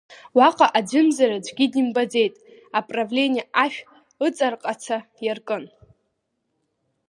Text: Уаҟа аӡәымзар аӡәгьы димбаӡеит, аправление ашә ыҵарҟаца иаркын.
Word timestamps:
Уаҟа 0.37 0.67
аӡәымзар 0.77 1.31
аӡәгьы 1.37 1.65
димбаӡеит, 1.73 2.35
аправление 2.77 3.43
ашә 3.63 3.79
ыҵарҟаца 4.25 4.97
иаркын. 5.25 5.63